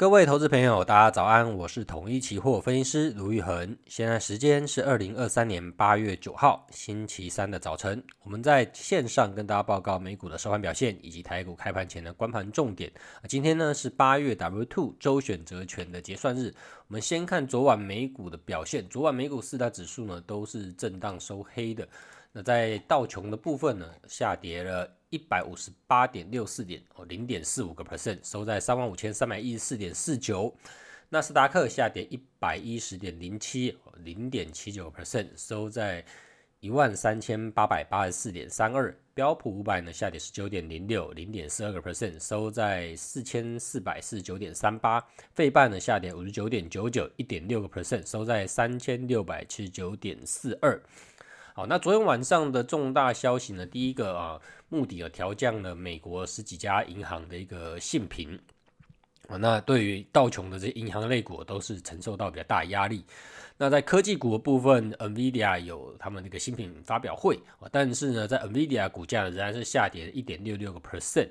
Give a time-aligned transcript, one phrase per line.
[0.00, 3.76] 各位投资朋友，大家早安，我是统一期货分析师卢昱衡。
[3.84, 12.90] 现在时间是二零二三年八月九号星期三的早晨，我们在线上跟大家报告美股的收盘表现以及台股开盘前的观盘重点。
[13.28, 16.50] 今天呢是八月 W Two 周选择权的结算日，
[16.88, 18.88] 我们先看昨晚美股的表现。
[18.88, 21.86] 昨晚美股四大指数呢都是震荡收黑的。
[22.32, 30.54] 那在道琼的部分呢，下跌了一百五十八点六四点，哦，零点四五个 percent，收在三万五千三百一十四点四九。
[31.08, 36.04] 纳斯达克下跌一百一十点零七，零点七九 percent，收在
[36.60, 38.96] 一万三千八百八十四点三二。
[39.12, 45.04] 标普五百呢下跌十九点零六，零点四二个 percent，收在四千四百四十九点三八。
[45.34, 50.80] 费半呢下跌五十九点九九，一点六个 percent，收在三千六百七十九点四二。
[51.60, 53.66] 好，那昨天晚上的重大消息呢？
[53.66, 58.40] 第一个啊，穆迪啊调降了美国十几家银行的一个信评
[59.28, 63.04] 啊，那对于道琼的这些银行类股都是承受到比较大压力。
[63.58, 71.28] 那在科技股的部分，NVIDIA 有他们那个新品发表会啊，但是呢，在 NVIDIA 股价仍然是下跌了一点六六个 percent。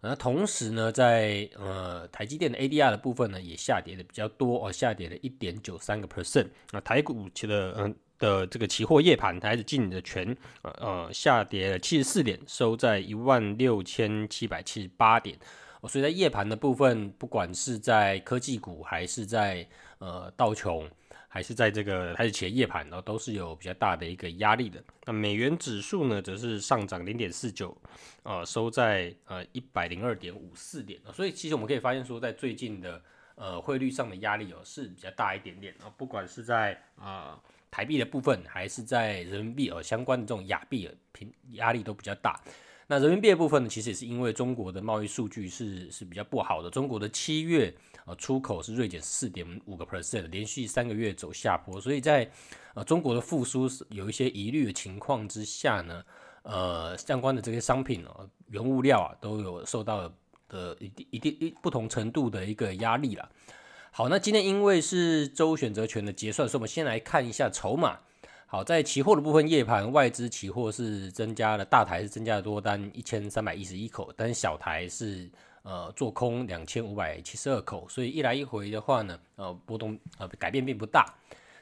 [0.00, 6.46] 那同时呢，在呃台积电的 ADR 的部分呢也下跌的比较多哦，下跌了一点九三个 percent。
[6.70, 7.92] 那台股其实嗯。
[8.22, 15.36] 的这个期货夜盘，它还是尽你的全，呃，下跌了七十四点，收在一万六千七百七十八点。
[15.88, 19.66] 所以在夜盘的部分，不管是在科技股，还是在
[19.98, 20.88] 呃道琼，
[21.26, 24.80] 还是在这个还是企业夜盘，都是有比较大的一个压力的。
[25.04, 27.76] 那美元指数呢，则是上涨零点四九，
[28.22, 31.00] 呃，收在呃一百零二点五四点。
[31.12, 33.02] 所以其实我们可以发现说，在最近的
[33.34, 37.34] 呃汇率上的压力哦是比较大一点点啊，不管是在啊。
[37.34, 37.40] 呃
[37.72, 42.38] 台币的部分还是在人民币呃相关的这种亚币平压力都比较大。
[42.86, 46.68] 那人民币的部分呢，其实也是因为中国的贸易数据是是比较不好的。
[46.68, 47.74] 中国的七月
[48.04, 51.80] 呃出口是锐减四点五个 percent，连续三个月走下坡。
[51.80, 52.30] 所以在
[52.74, 56.04] 呃中国的复苏有一些疑虑的情况之下呢，
[56.42, 60.12] 呃相关的这些商品哦原物料啊都有受到
[60.52, 63.28] 的一定一定一不同程度的一个压力了。
[63.90, 67.98] 好，那今天因为是周选择权的结算，所以我们先来看一下筹码。
[68.46, 75.30] 好，在期货的部分，夜盘外资期货是增加了，大台是增加了多单一千三百一十一口，但是小台是
[75.62, 81.14] 呃做空两千五百七十二口，所以一来一回的话呢，呃波动呃改变并不大。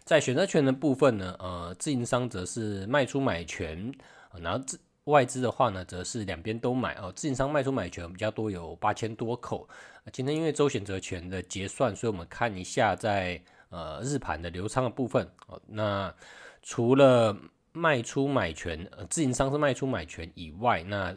[0.02, 3.92] 在选择权的部分呢，呃自营商则是卖出买权，
[4.40, 9.68] 然后自外资的话呢，则是两边都买哦，自营商卖出买权比较多，有八千多口。
[10.12, 13.40] 今天因为周选择权的结算，所以我们看一下在
[13.70, 15.60] 呃日盘的流仓的部分哦。
[15.66, 16.14] 那
[16.62, 17.36] 除了
[17.72, 21.16] 卖出买权，自营商是卖出买权以外，那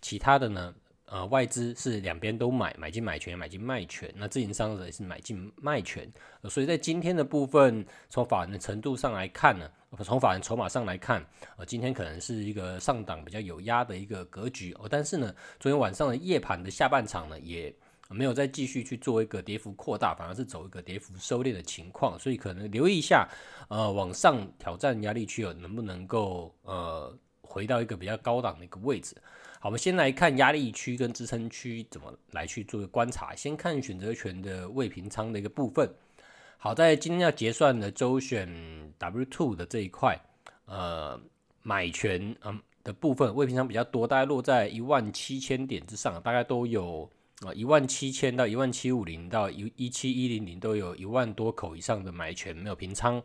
[0.00, 0.74] 其他的呢？
[1.12, 4.10] 呃外资是两边都买，买进买权，买进卖权。
[4.16, 6.10] 那自营商也是买进卖权。
[6.40, 9.70] 呃，所以在今天的部分，从法人的程度上来看呢，
[10.02, 11.22] 从法人筹码上来看，
[11.58, 14.88] 呃，今天可能是一个上档比较有压的一个格局哦。
[14.88, 17.74] 但是呢，昨天晚上的夜盘的下半场呢，也
[18.08, 23.28] 没有再继续去做一个跌幅扩大，反而是走一个跌幅收敛的情况，所以可能留意一下，
[23.68, 29.14] 呃，往上挑战压力区能不能够呃回到一个比较高档的一个位置。
[29.62, 33.32] 好，我们先来看压力区跟支撑区怎么来去做个观察。
[33.32, 35.88] 先看选择权的未平仓的一个部分。
[36.58, 40.20] 好，在今天要结算的周选 W two 的这一块，
[40.64, 41.16] 呃，
[41.62, 47.08] 买权嗯的部分未平仓比较多，大概落在一万七千点之上，大概都有。
[47.46, 53.22] 啊，一万七千到一万七五零到一一七一零零都有一万多口以上的买权没有平仓。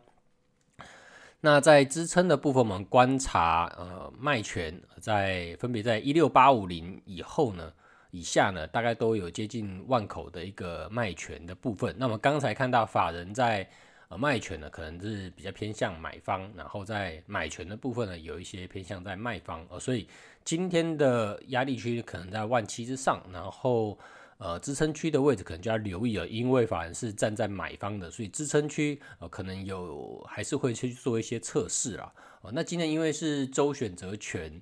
[1.40, 7.72] 那在支撑的部分，我们观察，呃，卖权在分别在一六八五零以后呢，
[8.12, 11.96] 以下呢，大概都有接近万口的一个卖权的部分。
[11.98, 13.68] 那么刚才看到法人在
[14.10, 20.08] 呃卖权呢，可能是比较偏向买方，然后在买权的部分呢，有一些偏向在卖方，呃，所以。
[20.48, 24.00] 今天的压力区可能在万七之上，然后
[24.38, 32.14] 呃支撑区的位置可能就要留意了，因为反而是站在买方的，所以支撑区呃可能有还是会去做一些测试啦。
[32.42, 34.60] 哦，那今天因为是周选择权。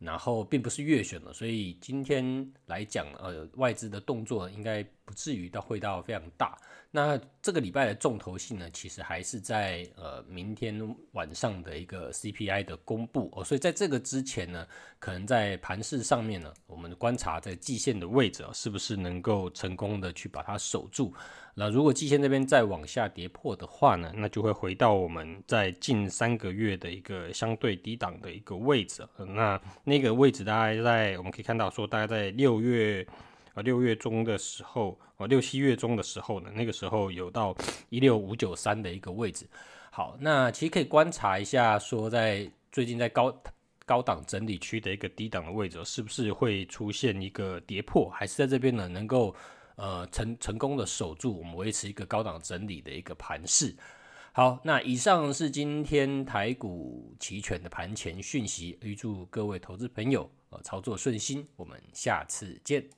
[0.00, 6.54] 然后并不是月选了，所以今天来讲，呃，外资的动作应该不至于到会到非常大。
[6.90, 13.42] 那这个礼拜的重头戏呢，其实还是在呃明天晚上的一个 CPI 的公布哦。
[13.42, 14.66] 所以在这个之前呢，
[14.98, 21.14] 可能在盘势上面呢，我们观察在季线的位置啊，是不是能够成功的去把它守住。
[21.54, 29.06] 那如果季线这边再往下跌破的话呢，那就会回到我们在近三个月的一个相对低档的一个位置。
[29.18, 33.06] 那那个位置大概在我们可以看到说，大概在六月
[33.62, 37.56] 六月中的时候，哦，六七月中的时候呢，那个时候有到
[37.88, 39.46] 一六五九三的一个位置。
[39.90, 43.42] 好，那其实可以观察一下，说在最近在高
[43.84, 49.34] 高档整理区的一个低档的位置，是不是会出现一个跌破，还是在这边呢能够
[49.76, 53.74] 呃成成功的守住，我们维持一个高档整理的一个盘势。
[54.32, 62.97] 好，那以上是今天台股期权的盘前讯息，预祝各位投资朋友呃操作顺心，我们下次见。